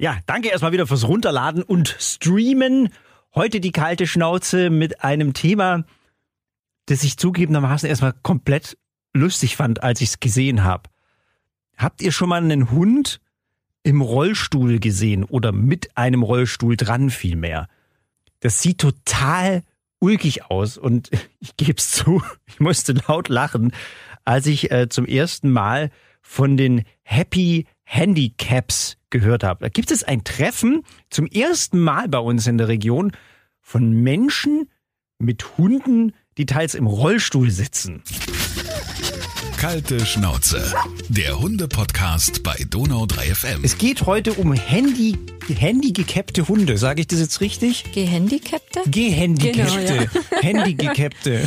[0.00, 2.88] Ja, danke erstmal wieder fürs Runterladen und Streamen.
[3.34, 5.84] Heute die kalte Schnauze mit einem Thema,
[6.86, 8.78] das ich zugegebenermaßen erstmal komplett
[9.12, 10.88] lustig fand, als ich es gesehen habe.
[11.76, 13.20] Habt ihr schon mal einen Hund
[13.82, 17.68] im Rollstuhl gesehen oder mit einem Rollstuhl dran vielmehr?
[18.40, 19.64] Das sieht total
[19.98, 21.10] ulkig aus und
[21.40, 23.74] ich gebe es zu, ich musste laut lachen,
[24.24, 25.90] als ich äh, zum ersten Mal
[26.22, 29.60] von den Happy Handicaps gehört habe.
[29.60, 33.12] Da gibt es ein Treffen zum ersten Mal bei uns in der Region
[33.60, 34.70] von Menschen
[35.18, 38.02] mit Hunden, die teils im Rollstuhl sitzen.
[39.60, 40.72] Kalte Schnauze.
[41.10, 43.60] Der Hunde-Podcast bei Donau 3 FM.
[43.62, 46.78] Es geht heute um Handy, handygecappte Hunde.
[46.78, 47.92] Sage ich das jetzt richtig?
[47.92, 48.80] Gehandicapte?
[48.86, 50.08] Gehandicappte.
[50.08, 51.46] Genau, Handygecappte.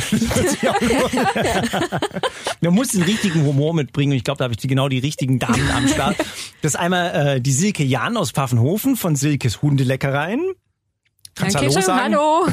[2.60, 4.12] Man muss den richtigen Humor mitbringen.
[4.12, 6.16] Und ich glaube, da habe ich die, genau die richtigen Damen am Start.
[6.62, 10.52] Das ist einmal äh, die Silke Jan aus Pfaffenhofen von Silkes Hundeleckereien.
[11.34, 12.14] Kannst Danke Hallo schön, sagen?
[12.14, 12.46] hallo.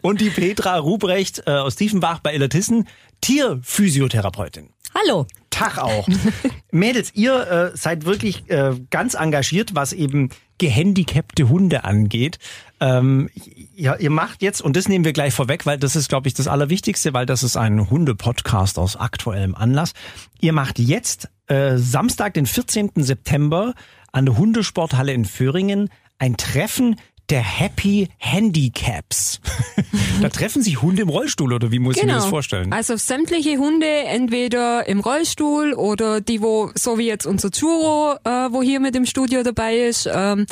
[0.02, 2.88] Und die Petra Ruprecht äh, aus Tiefenbach bei Illertissen,
[3.20, 4.70] Tierphysiotherapeutin.
[4.94, 5.26] Hallo.
[5.50, 6.08] Tag auch.
[6.70, 12.38] Mädels, ihr äh, seid wirklich äh, ganz engagiert, was eben gehandicapte Hunde angeht.
[12.80, 13.30] Ähm,
[13.74, 16.34] ja, ihr macht jetzt, und das nehmen wir gleich vorweg, weil das ist, glaube ich,
[16.34, 19.92] das Allerwichtigste, weil das ist ein Hunde-Podcast aus aktuellem Anlass.
[20.40, 22.90] Ihr macht jetzt äh, Samstag, den 14.
[22.96, 23.74] September
[24.12, 26.96] an der Hundesporthalle in Föhringen ein Treffen
[27.30, 29.40] der Happy Handicaps.
[30.22, 32.72] da treffen sich Hunde im Rollstuhl, oder wie muss ich mir das vorstellen?
[32.72, 38.30] Also sämtliche Hunde, entweder im Rollstuhl oder die, wo, so wie jetzt unser Churo, äh,
[38.50, 40.46] wo hier mit im Studio dabei ist, ähm,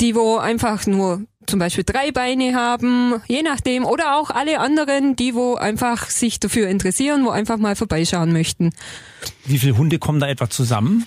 [0.00, 5.16] die, wo einfach nur zum Beispiel drei Beine haben, je nachdem, oder auch alle anderen,
[5.16, 8.70] die, wo einfach sich dafür interessieren, wo einfach mal vorbeischauen möchten.
[9.44, 11.06] Wie viele Hunde kommen da etwa zusammen?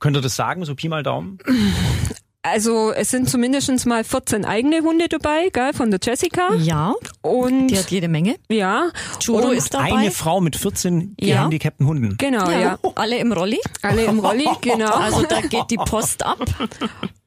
[0.00, 1.38] Könnt ihr das sagen, so Pi mal Daumen?
[2.46, 6.54] Also es sind zumindest mal 14 eigene Hunde dabei, gell, von der Jessica.
[6.56, 6.92] Ja,
[7.22, 8.36] Und die hat jede Menge.
[8.50, 8.90] ja,
[9.28, 9.94] und ist dabei.
[9.94, 11.36] Eine Frau mit 14 Ja.
[11.36, 12.16] gehandicapten Hunden.
[12.18, 12.78] genau, ja.
[12.96, 13.58] Alle im Rolli.
[13.80, 14.90] Alle im Rolli, genau.
[14.92, 16.38] Also da geht die Post ab.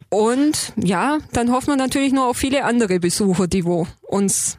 [0.09, 4.57] Und ja, dann hoffen wir natürlich nur auf viele andere Besucher, die wo uns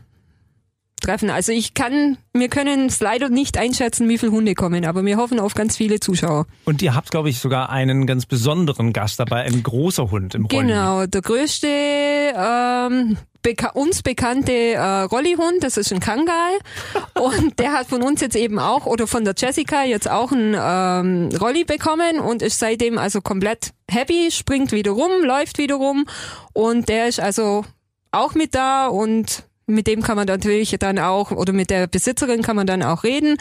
[1.01, 1.31] treffen.
[1.31, 5.17] Also ich kann, wir können es leider nicht einschätzen, wie viele Hunde kommen, aber wir
[5.17, 6.47] hoffen auf ganz viele Zuschauer.
[6.65, 10.47] Und ihr habt, glaube ich, sogar einen ganz besonderen Gast dabei, ein großer Hund im
[10.47, 10.67] Rolli.
[10.67, 16.53] Genau, der größte ähm, beka uns bekannte äh, Rollihund, das ist ein Kangal.
[17.15, 20.55] und der hat von uns jetzt eben auch, oder von der Jessica jetzt auch ein
[20.59, 26.07] ähm, Rolli bekommen und ist seitdem also komplett happy, springt wieder rum, läuft wieder rum
[26.53, 27.65] und der ist also
[28.11, 32.43] auch mit da und mit dem kann man natürlich dann auch, oder mit der Besitzerin
[32.43, 33.37] kann man dann auch reden,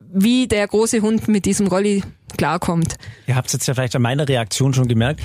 [0.00, 2.02] wie der große Hund mit diesem Rolli
[2.36, 2.96] klarkommt.
[3.26, 5.20] Ihr habt es jetzt ja vielleicht an meiner Reaktion schon gemerkt.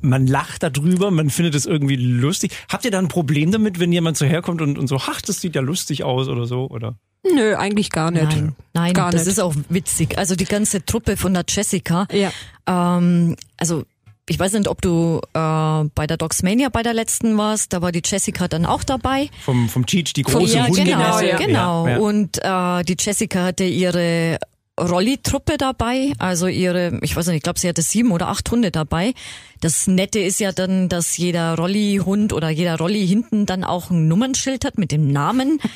[0.00, 2.52] Man lacht darüber, man findet es irgendwie lustig.
[2.68, 5.40] Habt ihr da ein Problem damit, wenn jemand so herkommt und, und so, ach, das
[5.40, 6.96] sieht ja lustig aus oder so, oder?
[7.24, 8.24] Nö, eigentlich gar nicht.
[8.24, 9.32] Nein, nein Gar das nicht.
[9.32, 10.16] ist auch witzig.
[10.18, 12.06] Also die ganze Truppe von der Jessica.
[12.12, 12.30] Ja.
[12.66, 13.84] Ähm, also
[14.28, 17.72] ich weiß nicht, ob du äh, bei der Dogsmania bei der letzten warst.
[17.72, 19.30] Da war die Jessica dann auch dabei.
[19.44, 20.84] Vom, vom Cheech, die große ja, Hunde.
[20.84, 21.36] genau, ja.
[21.36, 21.86] genau.
[21.86, 21.98] Ja, ja.
[21.98, 24.38] Und äh, die Jessica hatte ihre
[24.78, 28.70] Rolli-Truppe dabei, also ihre, ich weiß nicht, ich glaube, sie hatte sieben oder acht Hunde
[28.70, 29.14] dabei.
[29.60, 34.06] Das Nette ist ja dann, dass jeder Rolli-Hund oder jeder Rolli hinten dann auch ein
[34.06, 35.60] Nummernschild hat mit dem Namen.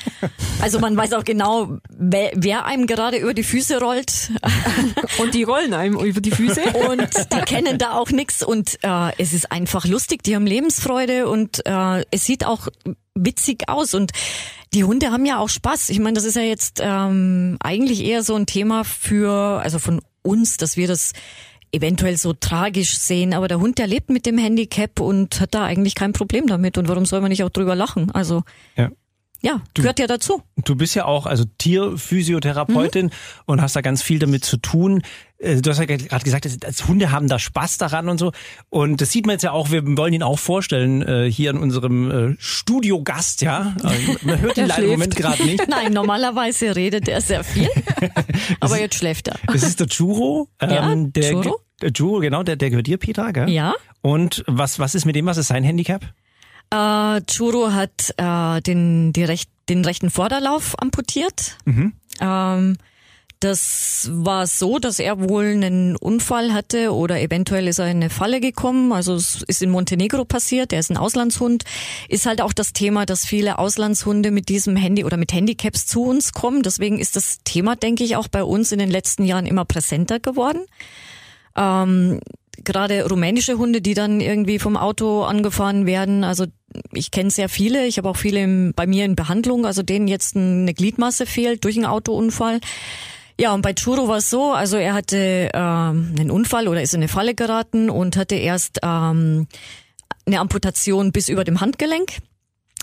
[0.61, 4.31] Also man weiß auch genau, wer, wer einem gerade über die Füße rollt.
[5.17, 6.61] Und die rollen einem über die Füße.
[6.89, 11.27] Und die kennen da auch nix und äh, es ist einfach lustig, die haben Lebensfreude
[11.27, 12.69] und äh, es sieht auch
[13.15, 14.11] witzig aus und
[14.73, 15.89] die Hunde haben ja auch Spaß.
[15.89, 20.01] Ich meine, das ist ja jetzt ähm, eigentlich eher so ein Thema für, also von
[20.23, 21.13] uns, dass wir das
[21.71, 25.65] eventuell so tragisch sehen, aber der Hund, der lebt mit dem Handicap und hat da
[25.65, 28.11] eigentlich kein Problem damit und warum soll man nicht auch drüber lachen?
[28.11, 28.43] Also
[28.77, 28.91] Ja.
[29.43, 30.41] Ja, gehört ja dazu.
[30.63, 33.11] Du bist ja auch also Tierphysiotherapeutin
[33.45, 35.01] und hast da ganz viel damit zu tun.
[35.37, 38.31] Äh, Du hast ja gerade gesagt, als Hunde haben da Spaß daran und so.
[38.69, 41.57] Und das sieht man jetzt ja auch, wir wollen ihn auch vorstellen äh, hier in
[41.57, 43.75] unserem äh, Studiogast, ja.
[43.83, 44.91] Also, Man hört ihn Der leider im.
[44.91, 45.67] Moment gerade nicht.
[45.67, 47.69] Nein, normalerweise redet er sehr viel,
[48.61, 49.35] aber jetzt schläft er.
[49.47, 50.47] Das ist der Churo.
[50.61, 51.59] Ja, ähm, der, Churo.
[51.81, 53.49] Der Churo, genau, der, der gehört dir, Petra, gell?
[53.49, 53.73] Ja.
[54.01, 56.05] Und was, was ist mit dem, was ist sein Handicap?
[56.73, 61.57] Äh, Churo hat äh, den, die recht, den rechten Vorderlauf amputiert.
[62.19, 62.77] Ähm,
[63.39, 68.09] das war so, dass er wohl einen Unfall hatte oder eventuell ist er in eine
[68.09, 68.91] Falle gekommen.
[68.91, 70.73] Also es ist in Montenegro passiert.
[70.73, 71.63] Er ist ein Auslandshund.
[72.09, 76.03] Ist halt auch das Thema, dass viele Auslandshunde mit diesem Handy oder mit Handicaps zu
[76.03, 76.63] uns kommen.
[76.63, 80.19] Deswegen ist das Thema, denke ich, auch bei uns in den letzten Jahren immer präsenter
[80.19, 80.65] geworden.
[81.55, 82.19] Ähm,
[82.63, 86.23] gerade rumänische Hunde, die dann irgendwie vom Auto angefahren werden.
[86.23, 86.45] Also
[86.91, 87.85] ich kenne sehr viele.
[87.85, 91.63] Ich habe auch viele im, bei mir in Behandlung, also denen jetzt eine Gliedmasse fehlt
[91.63, 92.59] durch einen Autounfall.
[93.39, 96.93] Ja, und bei Churo war es so, also er hatte ähm, einen Unfall oder ist
[96.93, 99.47] in eine Falle geraten und hatte erst ähm,
[100.25, 102.17] eine Amputation bis über dem Handgelenk.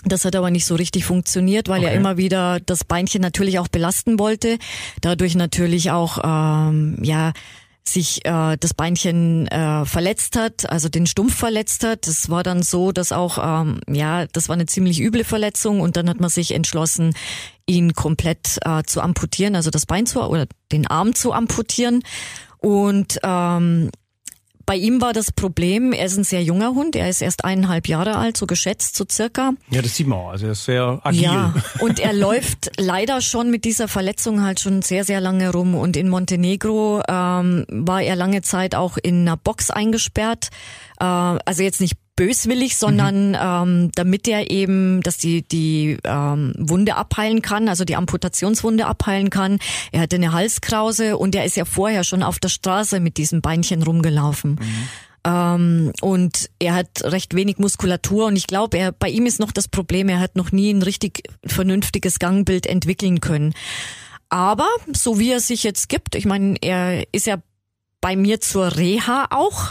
[0.03, 1.91] Das hat aber nicht so richtig funktioniert, weil Okay.
[1.91, 4.57] er immer wieder das Beinchen natürlich auch belasten wollte.
[4.99, 7.33] Dadurch natürlich auch ähm, ja
[7.87, 12.07] sich äh, das Beinchen äh, verletzt hat, also den Stumpf verletzt hat.
[12.07, 15.97] Das war dann so, dass auch ähm, ja, das war eine ziemlich üble Verletzung und
[15.97, 17.13] dann hat man sich entschlossen,
[17.65, 22.03] ihn komplett äh, zu amputieren, also das Bein zu oder den Arm zu amputieren.
[22.57, 23.89] Und ähm,
[24.65, 27.87] bei ihm war das Problem, er ist ein sehr junger Hund, er ist erst eineinhalb
[27.87, 29.53] Jahre alt, so geschätzt, so circa.
[29.69, 30.29] Ja, das sieht man auch.
[30.29, 31.21] Also er ist sehr agil.
[31.21, 35.75] Ja, und er läuft leider schon mit dieser Verletzung halt schon sehr, sehr lange rum.
[35.75, 40.49] Und in Montenegro ähm, war er lange Zeit auch in einer Box eingesperrt.
[40.99, 46.95] Äh, also jetzt nicht böswillig, sondern ähm, damit er eben, dass die die ähm, Wunde
[46.95, 49.59] abheilen kann, also die Amputationswunde abheilen kann.
[49.91, 53.41] Er hatte eine Halskrause und er ist ja vorher schon auf der Straße mit diesem
[53.41, 54.59] Beinchen rumgelaufen.
[55.23, 59.51] Ähm, und er hat recht wenig Muskulatur und ich glaube, er bei ihm ist noch
[59.51, 63.53] das Problem, er hat noch nie ein richtig vernünftiges Gangbild entwickeln können.
[64.29, 67.37] Aber so wie er sich jetzt gibt, ich meine, er ist ja
[67.99, 69.69] bei mir zur Reha auch.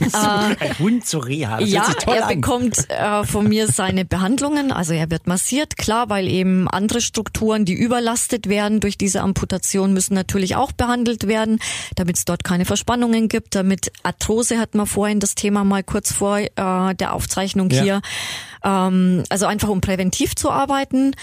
[0.12, 1.58] Ein Hund zur Reha.
[1.58, 2.34] Das ja, er an.
[2.34, 4.72] bekommt äh, von mir seine Behandlungen.
[4.72, 9.92] Also er wird massiert, klar, weil eben andere Strukturen, die überlastet werden durch diese Amputation,
[9.92, 11.58] müssen natürlich auch behandelt werden,
[11.94, 13.54] damit es dort keine Verspannungen gibt.
[13.54, 16.48] Damit Arthrose hatten wir vorhin das Thema mal kurz vor äh,
[16.94, 17.82] der Aufzeichnung Ja.
[17.82, 18.00] hier.
[18.66, 21.14] Ähm, also einfach um präventiv zu arbeiten.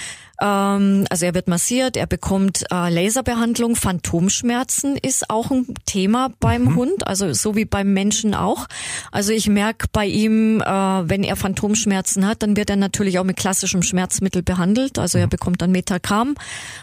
[0.42, 6.75] Ähm, also er wird massiert, er bekommt äh, Laserbehandlung, Phantomschmerzen ist auch ein Thema beim
[6.75, 8.68] Hund, also so wie beim Menschen auch.
[9.12, 13.25] Also ich merke bei ihm, äh, wenn er Phantomschmerzen hat, dann wird er natürlich auch
[13.25, 14.98] mit klassischem Schmerzmittel behandelt.
[14.98, 16.36] Also er bekommt dann Metacam.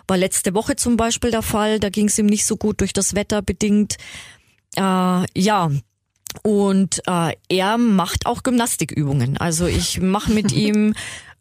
[0.07, 2.93] War letzte Woche zum Beispiel der Fall, da ging es ihm nicht so gut durch
[2.93, 3.97] das Wetter bedingt.
[4.77, 5.71] Äh, ja,
[6.43, 9.37] und äh, er macht auch Gymnastikübungen.
[9.37, 10.94] Also ich mache mit ihm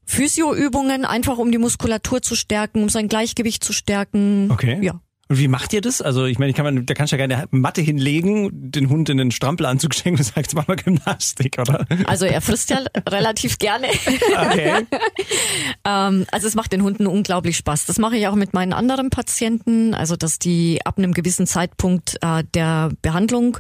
[0.06, 4.50] Physioübungen, einfach um die Muskulatur zu stärken, um sein Gleichgewicht zu stärken.
[4.52, 4.80] Okay.
[4.82, 5.00] Ja.
[5.32, 6.02] Und wie macht ihr das?
[6.02, 9.10] Also ich meine, kann man, da kannst du ja gerne eine Matte hinlegen, den Hund
[9.10, 11.86] in den Strampelanzug schenken und sagst, mach mal Gymnastik, oder?
[12.08, 13.88] Also er frisst ja relativ gerne.
[13.88, 14.88] Okay.
[15.86, 17.86] Ähm, also es macht den Hunden unglaublich Spaß.
[17.86, 22.18] Das mache ich auch mit meinen anderen Patienten, also dass die ab einem gewissen Zeitpunkt
[22.22, 23.58] äh, der Behandlung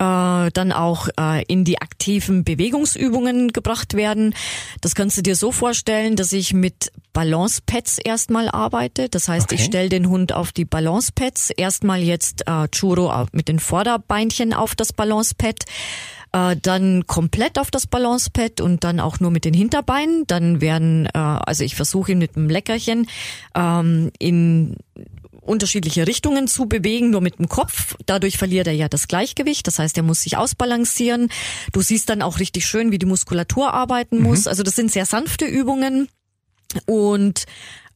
[0.00, 4.34] äh, dann auch äh, in die aktiven Bewegungsübungen gebracht werden.
[4.80, 9.08] Das kannst du dir so vorstellen, dass ich mit Balancepads erstmal arbeite.
[9.10, 9.68] Das heißt, ich Okay.
[9.68, 11.50] stelle den Hund auf die Balancepads.
[11.50, 15.64] Erstmal jetzt äh, Churo mit den Vorderbeinchen auf das Balancepad
[16.32, 20.24] äh, dann komplett auf das Balancepad und dann auch nur mit den Hinterbeinen.
[20.26, 23.06] Dann werden, äh, also ich versuche ihn mit einem Leckerchen
[23.54, 24.76] ähm, in
[25.40, 27.96] unterschiedliche Richtungen zu bewegen, nur mit dem Kopf.
[28.06, 29.66] Dadurch verliert er ja das Gleichgewicht.
[29.66, 31.28] Das heißt, er muss sich ausbalancieren.
[31.72, 34.46] Du siehst dann auch richtig schön, wie die Muskulatur arbeiten muss.
[34.46, 36.08] Also das sind sehr sanfte Übungen.
[36.86, 37.46] Und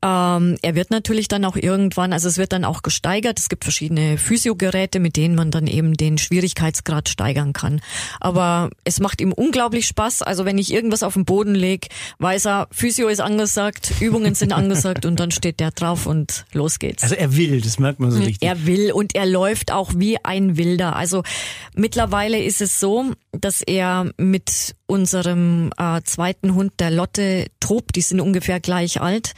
[0.04, 3.40] ähm, er wird natürlich dann auch irgendwann, also es wird dann auch gesteigert.
[3.40, 7.80] Es gibt verschiedene Physiogeräte, mit denen man dann eben den Schwierigkeitsgrad steigern kann.
[8.20, 10.20] Aber es macht ihm unglaublich Spaß.
[10.20, 14.52] Also wenn ich irgendwas auf den Boden leg, weiß er, Physio ist angesagt, Übungen sind
[14.52, 17.02] angesagt und dann steht der drauf und los geht's.
[17.02, 18.46] Also er will, das merkt man so richtig.
[18.46, 20.96] Er will und er läuft auch wie ein Wilder.
[20.96, 21.22] Also
[21.74, 27.96] mittlerweile ist es so, dass er mit unserem äh, zweiten Hund, der Lotte, tobt.
[27.96, 29.32] Die sind ungefähr gleich alt.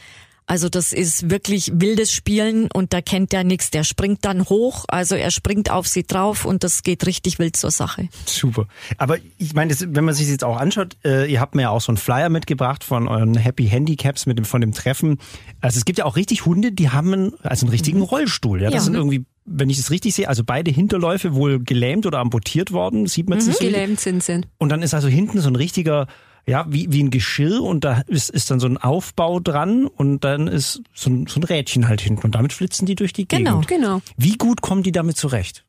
[0.49, 3.69] Also das ist wirklich wildes Spielen und da kennt er nichts.
[3.69, 7.57] Der springt dann hoch, also er springt auf sie drauf und das geht richtig wild
[7.57, 8.07] zur Sache.
[8.25, 8.65] Super.
[8.97, 11.69] Aber ich meine, wenn man sich das jetzt auch anschaut, äh, ihr habt mir ja
[11.69, 15.19] auch so einen Flyer mitgebracht von euren Happy Handicaps mit dem von dem Treffen.
[15.59, 18.61] Also es gibt ja auch richtig Hunde, die haben einen, also einen richtigen Rollstuhl.
[18.61, 18.81] Ja, das Ja.
[18.85, 23.05] sind irgendwie, wenn ich es richtig sehe, also beide Hinterläufe wohl gelähmt oder amputiert worden,
[23.07, 23.65] sieht man es nicht so.
[23.65, 24.41] Gelähmt sind sie.
[24.59, 26.07] Und dann ist also hinten so ein richtiger,
[26.47, 30.23] ja, wie, wie ein Geschirr und da ist, ist dann so ein Aufbau dran und
[30.23, 33.27] dann ist so ein, so ein Rädchen halt hinten und damit flitzen die durch die
[33.27, 33.59] Genau.
[33.59, 33.67] Gegend.
[33.67, 34.01] Genau.
[34.15, 35.65] Wie gut kommen die damit zurecht?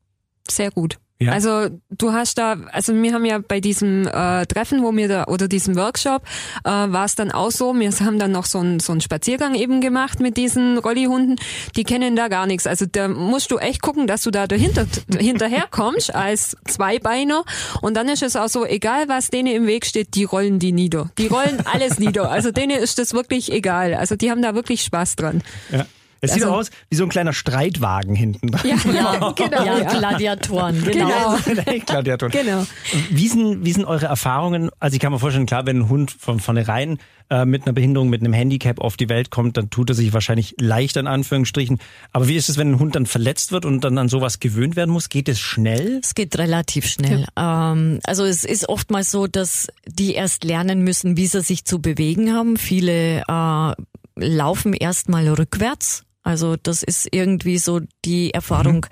[0.48, 0.98] Sehr gut.
[1.20, 1.32] Ja.
[1.32, 5.24] Also du hast da, also wir haben ja bei diesem äh, Treffen, wo wir da
[5.24, 6.22] oder diesem Workshop,
[6.64, 9.56] äh, war es dann auch so, wir haben dann noch so einen so einen Spaziergang
[9.56, 11.34] eben gemacht mit diesen Rollihunden,
[11.74, 12.68] die kennen da gar nichts.
[12.68, 14.86] Also da musst du echt gucken, dass du da dahinter
[15.18, 17.44] hinterherkommst als Zweibeiner
[17.82, 20.70] und dann ist es auch so, egal was denen im Weg steht, die rollen die
[20.70, 21.10] nieder.
[21.18, 22.30] Die rollen alles nieder.
[22.30, 23.94] Also denen ist das wirklich egal.
[23.94, 25.42] Also die haben da wirklich Spaß dran.
[25.72, 25.84] Ja.
[26.20, 28.50] Es sieht Also- aus wie so ein kleiner Streitwagen hinten.
[28.64, 29.64] Ja, Ja, genau.
[29.64, 29.98] ja, ja.
[29.98, 31.36] Gladiatoren, genau.
[31.44, 31.62] Genau.
[31.86, 32.32] Gladiatoren.
[32.32, 32.66] Genau.
[33.10, 34.70] Wie sind, wie sind eure Erfahrungen?
[34.80, 36.98] Also ich kann mir vorstellen, klar, wenn ein Hund von vornherein
[37.30, 40.12] äh, mit einer Behinderung, mit einem Handicap auf die Welt kommt, dann tut er sich
[40.12, 41.78] wahrscheinlich leichter in Anführungsstrichen.
[42.12, 44.76] Aber wie ist es, wenn ein Hund dann verletzt wird und dann an sowas gewöhnt
[44.76, 45.08] werden muss?
[45.10, 46.00] Geht es schnell?
[46.02, 47.26] Es geht relativ schnell.
[47.36, 51.80] Ähm, also es ist oftmals so, dass die erst lernen müssen, wie sie sich zu
[51.80, 52.56] bewegen haben.
[52.56, 53.74] Viele äh,
[54.16, 56.04] laufen erstmal rückwärts.
[56.28, 58.84] Also das ist irgendwie so die Erfahrung,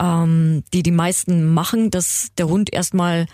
[0.00, 3.26] ähm, die die meisten machen, dass der Hund erstmal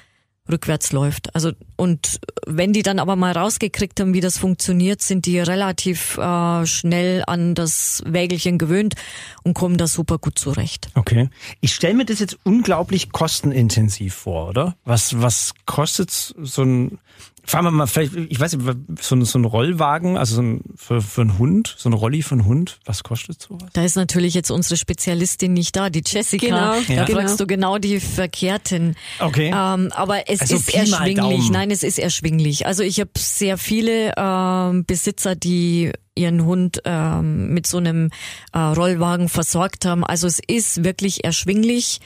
[0.51, 1.35] rückwärts läuft.
[1.35, 6.17] Also und wenn die dann aber mal rausgekriegt haben, wie das funktioniert, sind die relativ
[6.17, 8.95] äh, schnell an das Wägelchen gewöhnt
[9.43, 10.89] und kommen da super gut zurecht.
[10.95, 11.29] Okay.
[11.61, 14.75] Ich stelle mir das jetzt unglaublich kostenintensiv vor, oder?
[14.87, 16.99] Was, was kostet so ein,
[17.47, 20.63] fahren wir mal vielleicht, ich weiß nicht, so ein, so ein Rollwagen, also so ein,
[20.77, 23.69] für, für einen Hund, so ein Rolli für einen Hund, was kostet sowas?
[23.73, 26.47] Da ist natürlich jetzt unsere Spezialistin nicht da, die Jessica.
[26.47, 27.07] Genau, da ja.
[27.07, 27.37] fragst genau.
[27.37, 28.97] du genau die Verkehrten.
[29.19, 29.49] Okay.
[29.49, 31.51] Ähm, aber es Also ist Pi erschwinglich.
[31.51, 32.67] Nein, es ist erschwinglich.
[32.67, 38.11] Also ich habe sehr viele ähm, Besitzer, die ihren Hund ähm, mit so einem
[38.53, 40.05] äh, Rollwagen versorgt haben.
[40.05, 42.01] Also es ist wirklich erschwinglich.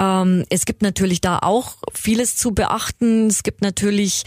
[0.00, 3.28] Ähm, es gibt natürlich da auch vieles zu beachten.
[3.28, 4.24] Es gibt natürlich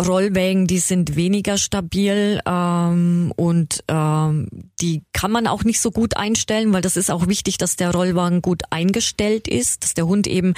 [0.00, 4.48] Rollwägen, die sind weniger stabil ähm, und ähm,
[4.80, 7.92] die kann man auch nicht so gut einstellen, weil das ist auch wichtig, dass der
[7.92, 10.54] Rollwagen gut eingestellt ist, dass der Hund eben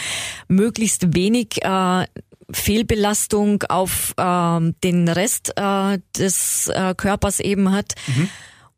[0.48, 2.06] möglichst wenig äh,
[2.50, 7.94] Fehlbelastung auf ähm, den Rest äh, des äh, Körpers eben hat.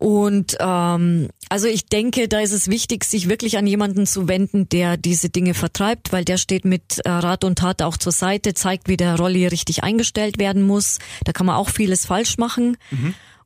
[0.00, 4.66] Und ähm, also ich denke, da ist es wichtig, sich wirklich an jemanden zu wenden,
[4.70, 8.54] der diese Dinge vertreibt, weil der steht mit äh, Rat und Tat auch zur Seite,
[8.54, 11.00] zeigt, wie der Rolli richtig eingestellt werden muss.
[11.24, 12.78] Da kann man auch vieles falsch machen.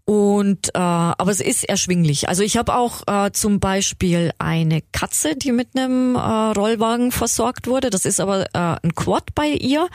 [0.05, 2.29] Und äh, aber es ist erschwinglich.
[2.29, 7.67] Also ich habe auch äh, zum Beispiel eine Katze, die mit einem äh, Rollwagen versorgt
[7.67, 7.91] wurde.
[7.91, 9.89] Das ist aber äh, ein Quad bei ihr.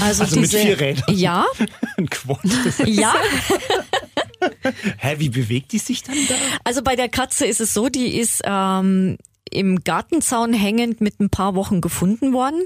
[0.00, 1.04] Also, Also mit diese, vier Rädern.
[1.14, 1.44] Ja,
[1.98, 2.38] Ein Quad.
[2.64, 3.14] Das ist, ja.
[4.98, 6.34] hä, wie bewegt die sich dann da?
[6.64, 9.16] Also bei der Katze ist es so, die ist ähm,
[9.50, 12.64] im Gartenzaun hängend mit ein paar Wochen gefunden worden.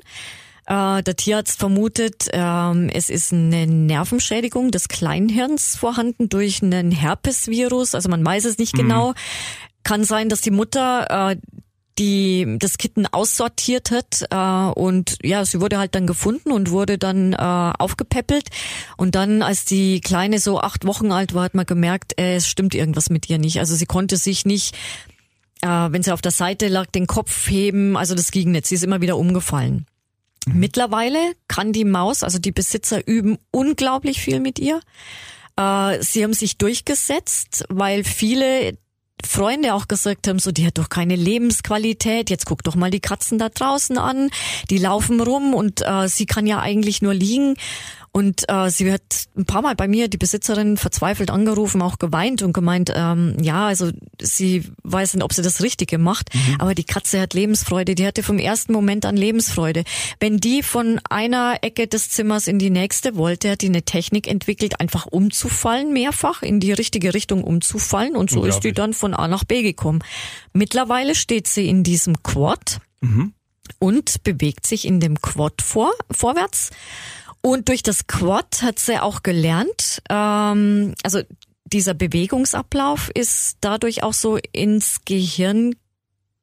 [0.67, 7.95] Äh, der Tierarzt vermutet, ähm, es ist eine Nervenschädigung des Kleinhirns vorhanden durch einen Herpesvirus.
[7.95, 9.14] Also man weiß es nicht genau.
[9.83, 11.37] Kann sein, dass die Mutter äh,
[11.99, 16.99] die das Kitten aussortiert hat äh, und ja, sie wurde halt dann gefunden und wurde
[16.99, 18.49] dann äh, aufgepäppelt
[18.97, 22.47] und dann, als die Kleine so acht Wochen alt war, hat man gemerkt, äh, es
[22.47, 23.59] stimmt irgendwas mit ihr nicht.
[23.59, 24.75] Also sie konnte sich nicht,
[25.63, 28.67] äh, wenn sie auf der Seite lag, den Kopf heben, also das ging nicht.
[28.67, 29.87] Sie ist immer wieder umgefallen.
[30.47, 34.81] Mittlerweile kann die Maus, also die Besitzer üben unglaublich viel mit ihr.
[35.57, 38.77] Äh, sie haben sich durchgesetzt, weil viele
[39.26, 43.00] Freunde auch gesagt haben, so, die hat doch keine Lebensqualität, jetzt guck doch mal die
[43.00, 44.31] Katzen da draußen an,
[44.71, 47.57] die laufen rum und äh, sie kann ja eigentlich nur liegen.
[48.14, 52.42] Und äh, sie hat ein paar Mal bei mir, die Besitzerin, verzweifelt angerufen, auch geweint
[52.42, 53.90] und gemeint, ähm, ja, also
[54.21, 56.28] sie weiß nicht, ob sie das Richtige macht,
[56.59, 59.85] aber die Katze hat Lebensfreude, die hatte vom ersten Moment an Lebensfreude.
[60.21, 64.28] Wenn die von einer Ecke des Zimmers in die nächste wollte, hat die eine Technik
[64.28, 69.14] entwickelt, einfach umzufallen, mehrfach in die richtige Richtung umzufallen und so ist die dann von
[69.14, 70.04] A nach B gekommen.
[70.52, 72.81] Mittlerweile steht sie in diesem Quad
[73.78, 76.71] und bewegt sich in dem Quad vor, vorwärts.
[77.43, 81.23] Und durch das Quad hat sie auch gelernt, ähm, also
[81.65, 85.75] dieser Bewegungsablauf ist dadurch auch so ins Gehirn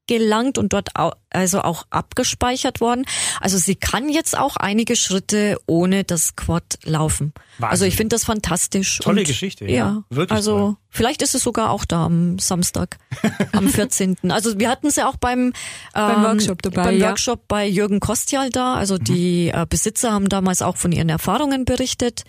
[0.10, 3.06] gelangt und dort au also auch abgespeichert worden.
[3.40, 7.34] Also sie kann jetzt auch einige Schritte ohne das Quad laufen.
[7.60, 7.72] Wahnsinn.
[7.72, 8.98] Also ich finde das fantastisch.
[8.98, 9.72] Tolle und, Geschichte, ja.
[9.72, 10.76] Ja, Wirklich Also toll.
[10.90, 12.98] vielleicht ist es sogar auch da am Samstag,
[13.52, 14.18] am 14.
[14.30, 15.54] Also wir hatten sie auch beim,
[15.94, 17.10] Beim ähm, Workshop dabei, Beim ja.
[17.10, 18.74] Workshop bei Jürgen Kostjal da.
[18.74, 22.24] Also die äh, Besitzer haben damals auch von ihren Erfahrungen berichtet.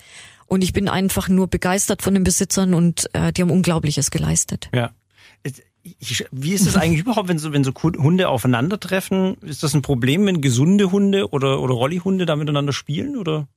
[0.45, 4.69] Und ich bin einfach nur begeistert von den Besitzern und äh, die haben Unglaubliches geleistet.
[4.75, 4.91] Ja.
[6.31, 9.35] Wie ist es eigentlich überhaupt, wenn so, wenn so Hunde aufeinandertreffen?
[9.41, 13.17] Ist das ein Problem, wenn gesunde Hunde oder, oder Rollihunde da miteinander spielen?
[13.17, 13.47] Oder?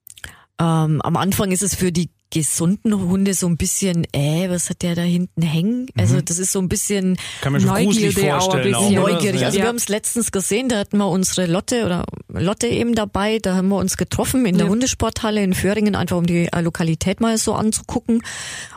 [0.60, 4.82] Ähm, am Anfang ist es für die gesunden Hunde so ein bisschen, äh, was hat
[4.82, 5.86] der da hinten hängen?
[5.96, 8.12] Also das ist so ein bisschen Kann man schon ein vorstellen.
[8.12, 8.32] bisschen.
[8.32, 9.44] Auch, neugierig.
[9.44, 9.64] Also Ja.
[9.64, 13.54] wir haben es letztens gesehen, da hatten wir unsere Lotte oder Lotte eben dabei, da
[13.54, 14.70] haben wir uns getroffen in der Ja.
[14.72, 18.22] Hundesporthalle in Föhringen, einfach um die äh, Lokalität mal so anzugucken.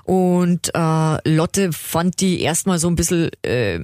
[0.03, 3.79] Und äh, Lotte fand die erstmal so ein bisschen äh,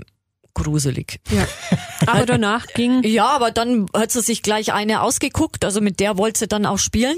[0.54, 1.20] gruselig.
[1.32, 1.48] Ja.
[2.08, 6.18] Aber danach ging Ja, aber dann hat sie sich gleich eine ausgeguckt, also mit der
[6.18, 7.16] wollte sie dann auch spielen.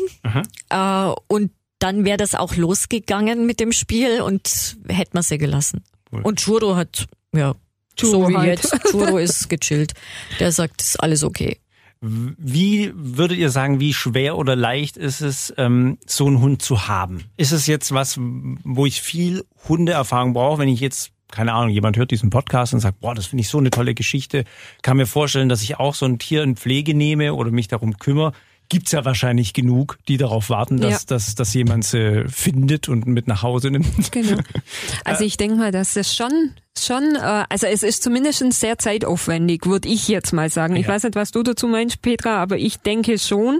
[0.70, 5.84] Äh, und dann wäre das auch losgegangen mit dem Spiel und hätte man sie gelassen.
[6.12, 6.22] Cool.
[6.22, 7.56] Und Churo hat ja,
[7.96, 8.63] Churro so wie halt.
[8.63, 8.80] jetzt.
[8.92, 9.94] Churro ist gechillt.
[10.39, 11.60] Der sagt, ist alles okay.
[12.01, 16.88] Wie würdet ihr sagen, wie schwer oder leicht ist es, ähm, so einen Hund zu
[16.88, 17.24] haben?
[17.38, 21.98] Ist es jetzt was, wo ich viel Hundeerfahrung brauche, wenn ich jetzt keine Ahnung, jemand
[21.98, 24.44] hört diesen Podcast und sagt, boah, das finde ich so eine tolle Geschichte,
[24.82, 27.98] kann mir vorstellen, dass ich auch so ein Tier in Pflege nehme oder mich darum
[27.98, 28.32] kümmere.
[28.67, 31.08] Gibt's ja wahrscheinlich genug, die darauf warten, dass, Ja.
[31.10, 34.12] dass, dass jemand sie findet und mit nach Hause nimmt.
[34.12, 34.39] Genau.
[35.03, 39.67] Also ich denke mal, dass das schon, schon, äh, also es ist zumindest sehr zeitaufwendig,
[39.67, 40.75] würde ich jetzt mal sagen.
[40.77, 40.94] Ich Ja.
[40.94, 43.60] weiß nicht, was du dazu meinst, Petra, aber ich denke schon,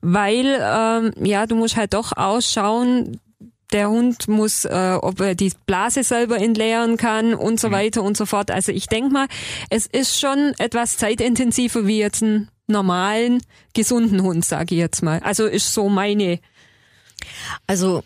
[0.00, 3.20] weil ähm, ja, du musst halt doch ausschauen,
[3.72, 8.16] der Hund muss, äh, ob er die Blase selber entleeren kann und so weiter und
[8.16, 8.50] so fort.
[8.50, 9.26] Also ich denke mal,
[9.70, 13.42] es ist schon etwas zeitintensiver wie jetzt einen normalen,
[13.74, 15.20] gesunden Hund, sage ich jetzt mal.
[15.20, 16.38] Also ist so meine
[17.66, 18.02] Also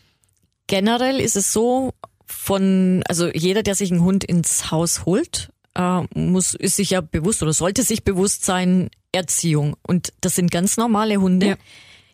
[0.66, 1.92] generell ist es so,
[2.26, 7.00] von, also jeder, der sich einen Hund ins Haus holt, äh, muss, ist sich ja
[7.00, 9.76] bewusst oder sollte sich bewusst sein, Erziehung.
[9.82, 11.56] Und das sind ganz normale Hunde, Ja.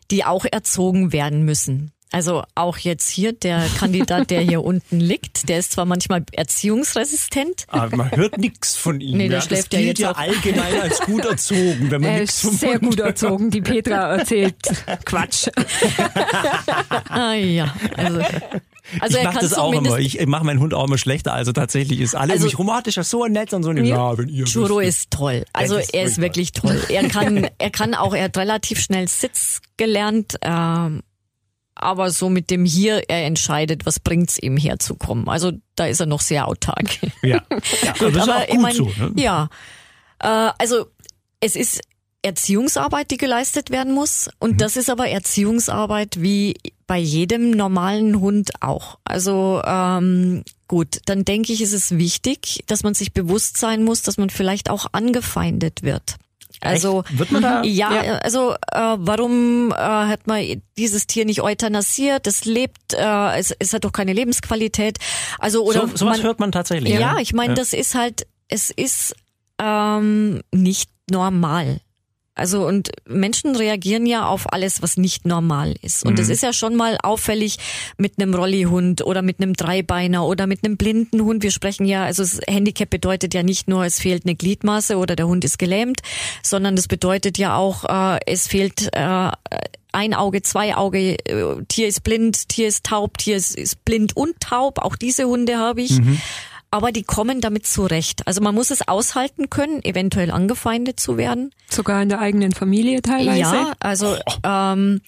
[0.09, 1.91] die auch erzogen werden müssen.
[2.11, 7.65] Also auch jetzt hier der Kandidat, der hier unten liegt, der ist zwar manchmal erziehungsresistent,
[7.67, 9.17] Aber man hört nichts von ihm.
[9.17, 9.41] Nee, der ja.
[9.43, 10.17] schläft das ja gilt jetzt ja auch.
[10.17, 14.15] allgemein als gut erzogen, wenn man Er nichts ist vom sehr gut erzogen, die Petra
[14.17, 14.55] erzählt
[15.05, 15.47] Quatsch.
[17.09, 18.19] ah ja, also,
[18.99, 19.99] also ich er mache das auch immer.
[19.99, 21.33] Ich mache meinen Hund auch immer schlechter.
[21.33, 23.63] Also tatsächlich ist alle Also- um mich rum, oh, das ist ja so nett und
[23.63, 23.71] so.
[23.71, 24.17] Ja, Ja.
[24.17, 24.81] wenn ihr wüsstet.
[24.81, 25.45] ist toll.
[25.53, 26.81] Also Das ist er ist wirklich toll.
[26.89, 31.03] Er kann, er kann auch, er hat relativ schnell Sitz gelernt, ähm,
[31.81, 35.27] aber so mit dem hier, er entscheidet, was bringt's ihm herzukommen.
[35.29, 36.99] Also da ist er noch sehr autark.
[37.21, 37.41] Ja,
[37.83, 38.85] ja aber das ist auch ich gut mein, so.
[38.85, 39.11] Ne?
[39.17, 39.49] Ja,
[40.19, 40.87] äh, also
[41.39, 41.81] es ist
[42.23, 44.29] Erziehungsarbeit, die geleistet werden muss.
[44.39, 44.57] Und Mhm.
[44.57, 46.55] das ist aber Erziehungsarbeit wie
[46.87, 48.97] bei jedem normalen Hund auch.
[49.03, 54.01] Also ähm, gut, dann denke ich, ist es wichtig, dass man sich bewusst sein muss,
[54.01, 56.15] dass man vielleicht auch angefeindet wird.
[56.61, 57.19] Also Echt?
[57.19, 57.61] Wird man da?
[57.63, 58.15] ja, Ja.
[58.17, 62.25] also äh, warum äh, hat man dieses Tier nicht euthanasiert?
[62.27, 64.97] Es lebt, äh, es, es hat doch keine Lebensqualität.
[65.39, 66.93] Also oder so, sowas man, hört man tatsächlich.
[66.93, 67.55] ja, ich meine, Ja.
[67.55, 69.15] das ist halt, es ist
[69.61, 71.79] ähm, nicht normal.
[72.37, 76.05] Also und Menschen reagieren ja auf alles, was nicht normal ist.
[76.05, 76.19] Und Mhm.
[76.19, 77.57] es ist ja schon mal auffällig
[77.97, 81.43] mit einem Rollihund oder mit einem Dreibeiner oder mit einem blinden Hund.
[81.43, 85.15] Wir sprechen ja, also das Handicap bedeutet ja nicht nur, es fehlt eine Gliedmaße oder
[85.15, 86.01] der Hund ist gelähmt,
[86.43, 89.31] sondern das bedeutet ja auch, äh, es fehlt äh,
[89.93, 94.15] ein Auge, zwei Auge, äh, Tier ist blind, Tier ist taub, Tier ist, ist blind
[94.15, 94.79] und taub.
[94.79, 95.99] Auch diese Hunde habe ich.
[96.69, 98.27] Aber die kommen damit zurecht.
[98.27, 101.51] Also man muss es aushalten können, eventuell angefeindet zu werden.
[101.69, 103.39] Sogar in der eigenen Familie teilweise.
[103.39, 105.01] Ja, also ähm,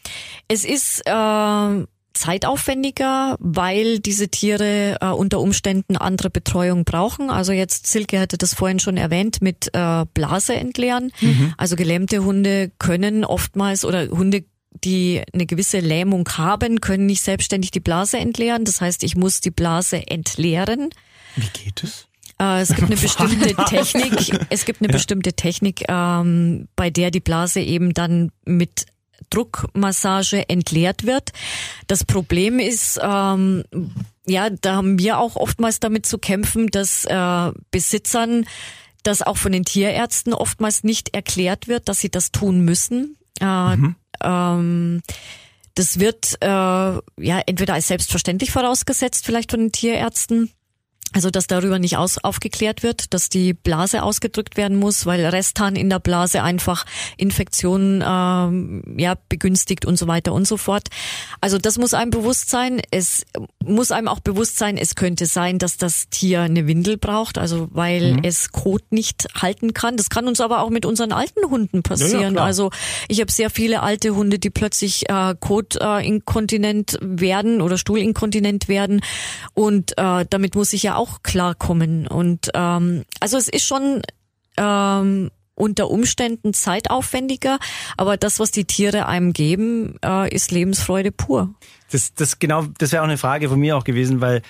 [0.48, 7.30] es ist äh, zeitaufwendiger, weil diese Tiere äh, unter Umständen andere Betreuung brauchen.
[7.30, 11.12] Also jetzt Silke hatte das vorhin schon erwähnt mit äh, Blase entleeren.
[11.58, 14.46] Also gelähmte Hunde können oftmals oder Hunde
[14.84, 18.66] die eine gewisse Lähmung haben, können nicht selbstständig die Blase entleeren.
[18.66, 20.90] Das heißt, ich muss die Blase entleeren.
[21.36, 22.08] Wie geht es?
[22.40, 27.20] Äh, es gibt eine bestimmte Technik, es gibt eine bestimmte Technik, ähm, bei der die
[27.20, 28.86] Blase eben dann mit
[29.30, 31.32] Druckmassage entleert wird.
[31.88, 33.64] Das Problem ist, ähm,
[34.26, 38.46] ja, da haben wir auch oftmals damit zu kämpfen, dass äh, Besitzern
[39.04, 43.18] das auch von den Tierärzten oftmals nicht erklärt wird, dass sie das tun müssen.
[43.40, 43.78] Äh,
[44.22, 45.02] ähm,
[45.76, 50.52] das wird äh, ja entweder als selbstverständlich vorausgesetzt, vielleicht von den Tierärzten,
[51.14, 55.76] also dass darüber nicht aus, aufgeklärt wird, dass die Blase ausgedrückt werden muss, weil Restan
[55.76, 56.86] in der Blase einfach
[57.18, 60.90] Infektionen ähm, ja begünstigt und so weiter und so fort.
[61.42, 62.82] Also das muss einem bewusst sein.
[62.92, 63.26] Es
[63.64, 67.68] muss einem auch bewusst sein, es könnte sein, dass das Tier eine Windel braucht, also
[67.72, 69.98] weil es Kot nicht halten kann.
[69.98, 72.34] Das kann uns aber auch mit unseren alten Hunden passieren.
[72.34, 72.46] klar.
[72.46, 72.70] also
[73.08, 79.02] ich habe sehr viele alte Hunde, die plötzlich äh, Kot-inkontinent werden oder Stuhlinkontinent werden
[79.54, 82.08] und äh, damit muss ich ja auch klarkommen.
[82.08, 84.02] Und ähm, also es ist schon
[84.58, 87.60] ähm, unter Umständen zeitaufwendiger,
[87.98, 91.54] aber das, was die Tiere einem geben, äh, ist Lebensfreude pur.
[91.92, 94.42] Das, das genau, das wäre auch eine Frage von mir auch gewesen, weil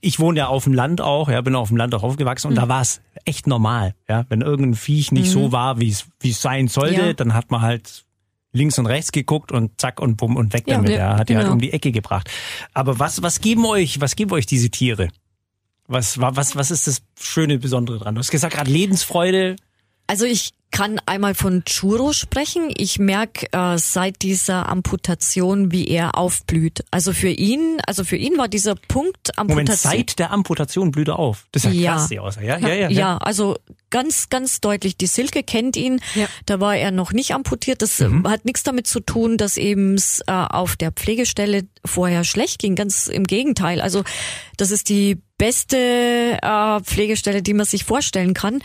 [0.00, 2.54] ich wohne ja auf dem Land auch, ja, bin auf dem Land auch aufgewachsen und
[2.54, 2.60] Mhm.
[2.60, 6.30] da war es echt normal, ja, wenn irgendein Viech nicht so war, wie es wie
[6.30, 7.12] es sein sollte, Ja.
[7.14, 8.04] dann hat man halt
[8.52, 11.34] links und rechts geguckt und zack und bumm und weg Ja, damit, ja, hat die
[11.36, 11.54] halt genau.
[11.54, 12.30] um die Ecke gebracht.
[12.72, 15.08] Aber was was geben euch, was geben euch diese Tiere?
[15.88, 18.14] Was wa- was was ist das schöne Besondere dran?
[18.14, 19.56] Du hast gesagt gerade Lebensfreude.
[20.06, 22.70] Also ich kann einmal von Churo sprechen.
[22.76, 26.84] Ich merke äh, seit dieser Amputation, wie er aufblüht.
[26.90, 29.92] Also für ihn, also für ihn war dieser Punkt Moment, Amputation.
[29.92, 31.46] seit der Amputation blüht er auf.
[31.52, 31.92] Das ist ja, Ja.
[31.94, 32.46] krass, die Aussage.
[32.46, 32.88] Ja, ja, ja.
[32.90, 33.56] Ja, also
[33.90, 34.96] ganz, ganz deutlich.
[34.96, 36.00] Die Silke kennt ihn.
[36.14, 36.26] Ja.
[36.46, 37.80] Da war er noch nicht amputiert.
[37.82, 42.24] Das äh, hat nichts damit zu tun, dass eben es äh, auf der Pflegestelle vorher
[42.24, 42.74] schlecht ging.
[42.74, 43.80] Ganz im Gegenteil.
[43.80, 44.04] Also
[44.58, 45.76] das ist die beste
[46.42, 48.60] äh, Pflegestelle, die man sich vorstellen kann.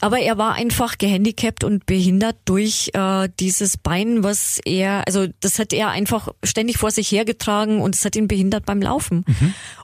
[0.00, 5.58] Aber er war einfach gehandicapt und behindert durch äh, dieses Bein, was er, also das
[5.58, 9.24] hat er einfach ständig vor sich hergetragen und es hat ihn behindert beim Laufen.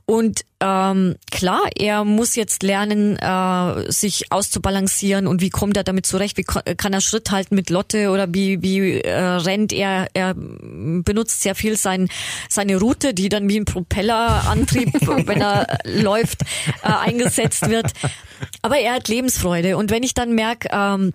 [0.06, 6.06] Und ähm, klar, er muss jetzt lernen, äh, sich auszubalancieren und wie kommt er damit
[6.06, 10.34] zurecht, wie kann er Schritt halten mit Lotte oder wie, wie äh, rennt er, er
[11.04, 12.08] benutzt sehr viel sein,
[12.48, 14.92] seine Route, die dann wie ein Propellerantrieb,
[15.26, 16.42] wenn er läuft,
[16.82, 17.92] äh, eingesetzt wird.
[18.62, 21.12] Aber er hat Lebensfreude und wenn ich dann merke, ähm,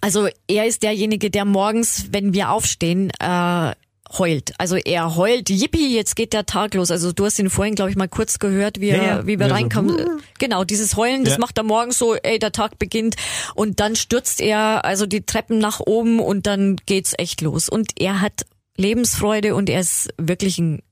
[0.00, 3.72] also er ist derjenige, der morgens, wenn wir aufstehen, äh,
[4.18, 4.52] heult.
[4.58, 6.90] Also er heult, yippie, jetzt geht der Tag los.
[6.90, 9.46] Also du hast ihn vorhin, glaube ich, mal kurz gehört, wie, Ja, er, wie wir
[9.46, 10.20] Ja, so, reinkamen.
[10.38, 11.38] Genau, dieses Heulen, das Ja.
[11.38, 13.14] macht er morgens so, ey, der Tag beginnt.
[13.54, 17.70] Und dann stürzt er also die Treppen nach oben und dann geht's echt los.
[17.70, 18.42] Und er hat
[18.76, 20.82] Lebensfreude und er ist wirklich ein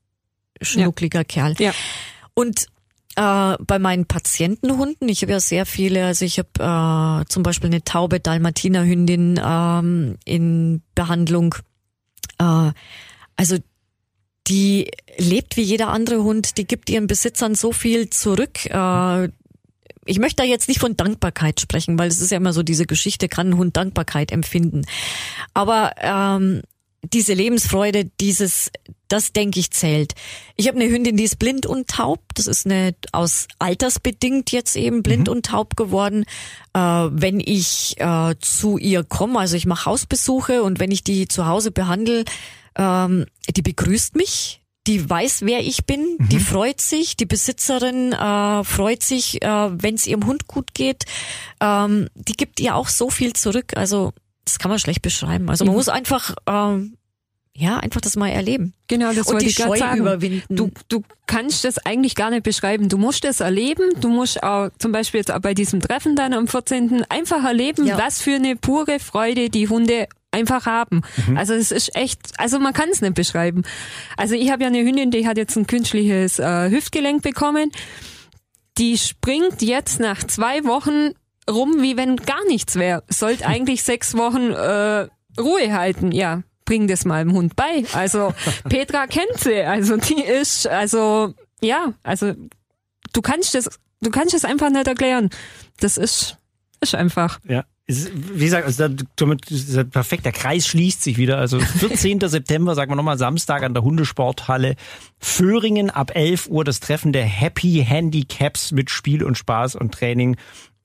[0.61, 1.55] schnuckliger Kerl.
[1.59, 1.73] Ja.
[2.33, 2.67] Und
[3.15, 7.69] äh, bei meinen Patientenhunden, ich habe ja sehr viele, also ich habe äh, zum Beispiel
[7.69, 11.55] eine taube Dalmatinerhündin ähm, in Behandlung.
[12.39, 12.71] Äh,
[13.35, 13.57] also
[14.47, 18.65] die lebt wie jeder andere Hund, die gibt ihren Besitzern so viel zurück.
[18.65, 19.29] Äh,
[20.05, 22.85] ich möchte da jetzt nicht von Dankbarkeit sprechen, weil es ist ja immer so diese
[22.85, 24.83] Geschichte, kann ein Hund Dankbarkeit empfinden.
[25.53, 26.61] Aber ähm,
[27.03, 28.71] diese Lebensfreude, dieses,
[29.07, 30.13] das denke ich zählt.
[30.55, 32.19] Ich habe eine Hündin, die ist blind und taub.
[32.35, 36.25] Das ist eine aus altersbedingt jetzt eben blind und taub geworden.
[36.73, 41.27] Äh, wenn ich äh, zu ihr komme, also ich mache Hausbesuche und wenn ich die
[41.27, 42.25] zu Hause behandle,
[42.75, 44.59] ähm, die begrüßt mich.
[44.87, 49.93] Die weiß, wer ich bin, die freut sich, die Besitzerin äh, freut sich, äh, wenn
[49.93, 51.03] es ihrem Hund gut geht.
[51.59, 53.73] Ähm, die gibt ihr auch so viel zurück.
[53.77, 54.11] Also
[54.45, 55.49] das kann man schlecht beschreiben.
[55.49, 56.97] Also man muss einfach, ähm,
[57.53, 58.73] ja, einfach das mal erleben.
[58.87, 60.01] Genau, das Und wollte die ich gerade Scheu sagen.
[60.01, 60.55] überwinden.
[60.55, 62.87] Du, du kannst das eigentlich gar nicht beschreiben.
[62.89, 63.83] Du musst es erleben.
[63.99, 67.03] Du musst auch zum Beispiel jetzt auch bei diesem Treffen dann am 14.
[67.09, 67.97] einfach erleben, Ja.
[67.97, 71.01] was für eine pure Freude die Hunde einfach haben.
[71.35, 73.63] Also es ist echt, also man kann es nicht beschreiben.
[74.15, 77.69] Also ich habe ja eine Hündin, die hat jetzt ein künstliches äh, Hüftgelenk bekommen.
[78.77, 81.13] Die springt jetzt nach zwei Wochen
[81.49, 83.03] rum, wie wenn gar nichts wäre.
[83.09, 85.07] Sollte eigentlich sechs Wochen äh,
[85.39, 86.43] Ruhe halten, ja.
[86.65, 87.83] Bring das mal dem Hund bei.
[87.93, 88.33] Also
[88.69, 89.61] Petra kennt sie.
[89.61, 92.33] Also die ist, also ja, also
[93.13, 93.69] du kannst das,
[94.01, 95.29] du kannst es einfach nicht erklären.
[95.79, 96.37] Das ist,
[96.79, 97.39] ist einfach.
[97.47, 97.65] Ja.
[97.87, 101.39] Wie gesagt, also da- damit ist ja perfekt, der Kreis schließt sich wieder.
[101.39, 102.21] Also 14.
[102.21, 104.75] September, sagen wir nochmal, Samstag an der Hundesporthalle
[105.19, 110.37] Föhringen ab 11 Uhr das Treffen der Happy Handicaps mit Spiel und Spaß und Training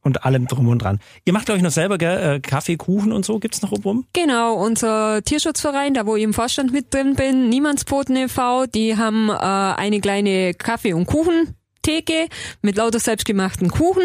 [0.07, 1.01] und allem drum und dran.
[1.25, 2.37] Ihr macht, glaube ich, noch selber gell?
[2.37, 4.07] Äh, Kaffee, Kuchen und so gibt's noch rum?
[4.13, 9.29] Genau, unser Tierschutzverein, da wo ich im Vorstand mit drin bin, Niemandspfoten e.V., die haben
[9.29, 12.29] äh, eine kleine Kaffee- und Kuchentheke
[12.63, 14.05] mit lauter selbstgemachten Kuchen.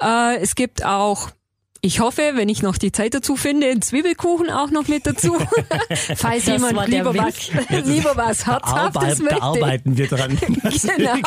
[0.00, 1.30] Äh, es gibt auch
[1.84, 5.36] ich hoffe, wenn ich noch die Zeit dazu finde, einen Zwiebelkuchen auch noch mit dazu.
[6.16, 7.50] Falls Das jemand lieber was,
[7.84, 9.42] lieber was Herzhaftes Arbeit, möchte.
[9.42, 10.38] arbeiten wir dran.
[10.96, 11.18] Genau.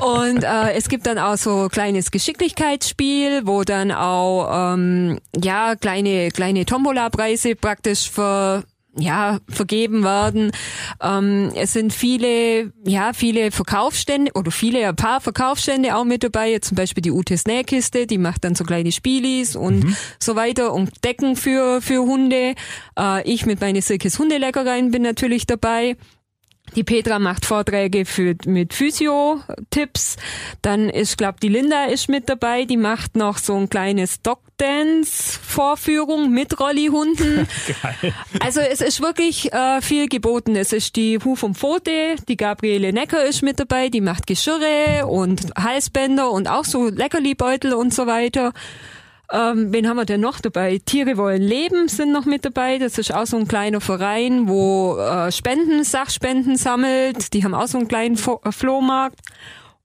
[0.00, 6.30] Und äh, es gibt dann auch so kleines Geschicklichkeitsspiel, wo dann auch ähm, ja kleine
[6.30, 8.64] kleine Tombola-Preise praktisch ver
[8.98, 10.52] ja, vergeben werden.
[11.02, 16.50] Ähm, es sind viele, ja, viele Verkaufsstände oder viele, ein paar Verkaufsstände auch mit dabei.
[16.50, 20.72] Jetzt zum Beispiel die Ute Snäkiste, die macht dann so kleine Spielis und so weiter
[20.72, 22.54] und Decken für, für Hunde.
[22.98, 25.96] Äh, ich mit meinen Silkes Hundeleckereien bin natürlich dabei.
[26.74, 30.16] Die Petra macht Vorträge für, mit Physio-Tipps.
[30.62, 32.64] Dann ist, glaube die Linda ist mit dabei.
[32.64, 34.20] Die macht noch so ein kleines
[34.58, 37.48] Dog-Dance-Vorführung mit Rollihunden.
[38.40, 40.56] Also es ist wirklich äh, viel geboten.
[40.56, 43.88] Es ist die Huf und Pfote, die Gabriele Necker ist mit dabei.
[43.88, 48.52] Die macht Geschirre und Halsbänder und auch so Leckerlibeutel und so weiter.
[49.32, 50.80] Ähm, wen haben wir denn noch dabei?
[50.84, 52.78] Tiere wollen leben sind noch mit dabei.
[52.78, 57.32] Das ist auch so ein kleiner Verein, wo äh, Spenden, Sachspenden sammelt.
[57.32, 59.18] Die haben auch so einen kleinen Flohmarkt.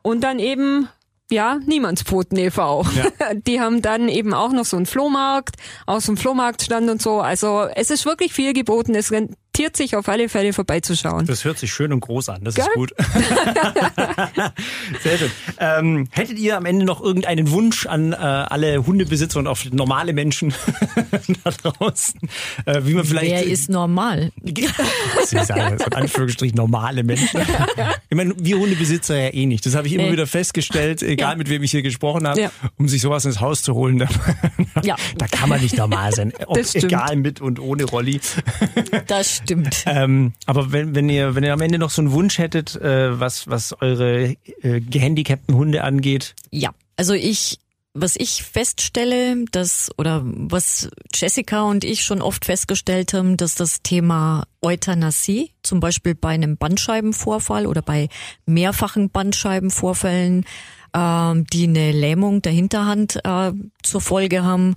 [0.04, 0.88] Und dann eben,
[1.32, 2.86] ja, Niemandspfoten e.V.
[3.48, 7.22] Die haben dann eben auch noch so einen Flohmarkt, aus dem Flohmarktstand und so.
[7.22, 8.96] Also es ist wirklich viel geboten.
[8.96, 9.12] Es
[9.54, 11.26] rentiert sich auf alle Fälle vorbeizuschauen.
[11.26, 12.64] Das hört sich schön und groß an, das Gell?
[12.66, 12.94] ist gut.
[15.04, 15.32] Sehr schön.
[15.60, 20.14] Ähm, hättet ihr am Ende noch irgendeinen Wunsch an äh, alle Hundebesitzer und auch normale
[20.14, 20.54] Menschen
[21.44, 22.18] da draußen,
[22.66, 23.30] äh, wie man vielleicht...
[23.32, 24.32] Wer ist normal?
[25.26, 27.42] Sie sagen das in Anführungsstrichen normale Menschen.
[28.10, 29.66] Ich meine, wir Hundebesitzer ja eh nicht.
[29.66, 30.14] Das habe ich immer Nee.
[30.14, 32.52] wieder festgestellt, egal mit wem ich hier gesprochen habe, Ja.
[32.78, 34.00] um sich sowas ins Haus zu holen.
[34.00, 34.08] Da,
[34.82, 34.96] Ja.
[35.18, 36.32] da kann man nicht normal sein.
[36.48, 38.20] Ob, egal mit und ohne Rolli.
[39.08, 39.86] Das stimmt.
[39.92, 43.20] Ähm, aber wenn, wenn ihr wenn ihr am Ende noch so einen Wunsch hättet, äh,
[43.20, 47.60] was was eure äh, gehandicapten Hunde angeht, Ja, also ich,
[47.94, 53.82] was ich feststelle, dass, oder was Jessica und ich schon oft festgestellt haben, dass das
[53.82, 58.08] Thema Euthanasie, zum Beispiel bei einem Bandscheibenvorfall oder bei
[58.46, 60.46] mehrfachen Bandscheibenvorfällen,
[60.94, 63.52] ähm, die eine Lähmung der Hinterhand äh,
[63.82, 64.76] zur Folge haben,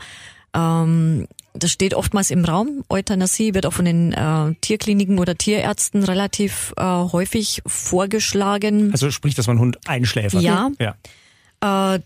[0.55, 2.85] ähm, das steht oftmals im Raum.
[2.91, 8.91] Euthanasie wird auch von den äh, Tierkliniken oder Tierärzten relativ äh, häufig vorgeschlagen.
[8.93, 10.43] also sprich, dass man Hund einschläfert.
[10.43, 10.71] Ja.
[10.81, 11.95] ja.
[11.95, 12.01] Äh,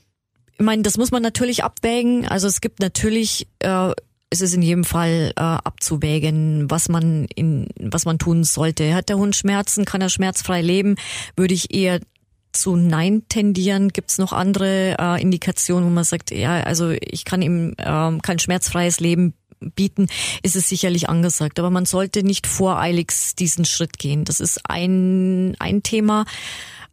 [0.58, 2.26] ich meine, das muss man natürlich abwägen.
[2.26, 3.92] Also es gibt natürlich, äh,
[4.28, 8.94] es ist in jedem Fall äh, abzuwägen, was man in, was man tun sollte.
[8.94, 10.96] Hat der Hund Schmerzen, kann er schmerzfrei leben,
[11.36, 12.00] würde ich eher
[12.60, 13.88] zu Nein tendieren.
[13.88, 18.22] Gibt es noch andere äh, Indikationen, wo man sagt, ja, also ich kann ihm ähm,
[18.22, 20.06] kein schmerzfreies Leben bieten,
[20.42, 21.58] ist es sicherlich angesagt.
[21.58, 24.24] Aber man sollte nicht voreilig diesen Schritt gehen.
[24.24, 26.24] Das ist ein, ein Thema.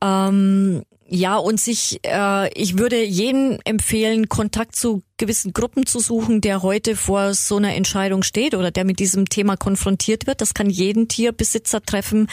[0.02, 6.42] Ähm, ja, und sich, äh, ich würde jedem empfehlen, Kontakt zu gewissen Gruppen zu suchen,
[6.42, 10.42] der heute vor so einer Entscheidung steht oder der mit diesem Thema konfrontiert wird.
[10.42, 12.28] Das kann jeden Tierbesitzer treffen,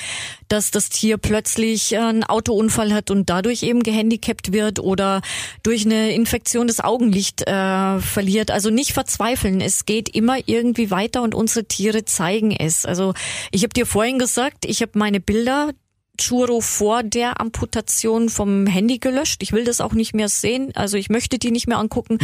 [0.48, 5.20] dass das Tier plötzlich einen Autounfall hat und dadurch eben gehandicapt wird oder
[5.62, 8.50] durch eine Infektion das Augenlicht äh, verliert.
[8.50, 9.60] Also nicht verzweifeln.
[9.60, 12.86] Es geht immer irgendwie weiter und unsere Tiere zeigen es.
[12.86, 13.12] Also
[13.50, 15.72] ich habe dir vorhin gesagt, ich habe meine Bilder
[16.18, 19.42] Churro vor der Amputation vom Handy gelöscht.
[19.42, 20.72] Ich will das auch nicht mehr sehen.
[20.74, 22.18] Also ich möchte die nicht mehr angucken.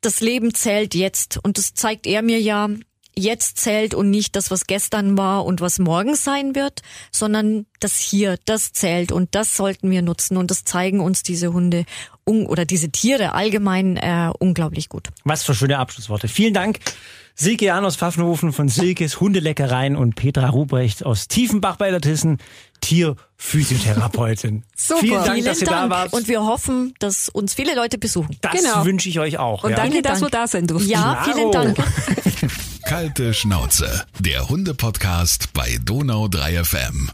[0.00, 1.38] Das Leben zählt jetzt.
[1.42, 2.68] Und das zeigt er mir ja,
[3.16, 6.80] jetzt zählt und nicht das, was gestern war und was morgen sein wird,
[7.12, 10.36] sondern das hier, das zählt und das sollten wir nutzen.
[10.36, 11.84] Und das zeigen uns diese Hunde
[12.26, 15.08] un oder diese Tiere allgemein äh, unglaublich gut.
[15.24, 16.28] Was für schöne Abschlussworte.
[16.28, 16.78] Vielen Dank.
[17.34, 22.38] Silke Jahn aus Pfaffenhofen von Silkes Hundeleckereien und Petra Ruprecht aus Tiefenbach bei der Tissen,
[22.80, 24.64] Tierphysiotherapeutin.
[24.76, 25.00] Super.
[25.00, 25.90] Vielen Dank, Vielen dass ihr da Dank.
[25.90, 26.12] wart.
[26.12, 28.36] Und wir hoffen, dass uns viele Leute besuchen.
[28.40, 28.84] das Genau.
[28.84, 29.64] wünsche ich euch auch.
[29.64, 29.76] Und ja.
[29.76, 30.88] danke, Vielen dass wir da sein durften.
[30.90, 31.72] Ja, vielen Klaro.
[31.74, 31.78] Dank.
[32.84, 37.10] Kalte Schnauze, der Hunde-Podcast bei Donau 3 FM.